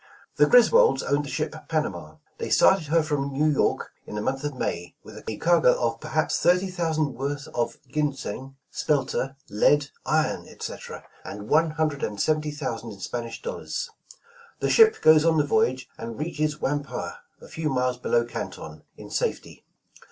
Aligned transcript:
''The 0.39 0.47
Griswolds 0.49 1.03
owned 1.03 1.25
the 1.25 1.29
ship 1.29 1.53
'Panama'. 1.69 2.15
They 2.39 2.49
started 2.49 2.87
her 2.87 3.03
from 3.03 3.31
New 3.31 3.45
York 3.45 3.91
in 4.07 4.15
the 4.15 4.21
month 4.23 4.43
of 4.43 4.55
May, 4.55 4.95
with 5.03 5.23
a 5.27 5.37
cargo 5.37 5.79
of 5.79 5.99
perhaps 5.99 6.39
thirty 6.39 6.71
thousand 6.71 7.13
worth 7.13 7.47
of 7.49 7.77
ginseng, 7.87 8.55
spelter, 8.71 9.35
lead, 9.47 9.91
iron, 10.03 10.47
etc., 10.47 11.03
and 11.23 11.49
one 11.49 11.69
hundred 11.69 12.01
and 12.01 12.19
seventy 12.19 12.49
thousand 12.49 12.93
in 12.93 12.99
Spanish 12.99 13.43
dollars. 13.43 13.91
The 14.59 14.71
ship 14.71 14.99
goes 15.03 15.23
on 15.23 15.37
the 15.37 15.43
voy 15.45 15.65
age 15.65 15.87
and 15.99 16.17
reaches 16.17 16.55
Whampoa, 16.59 17.11
a 17.39 17.47
few 17.47 17.69
miles 17.69 17.99
below 17.99 18.25
Canton, 18.25 18.81
in 18.97 19.11
safety. 19.11 19.65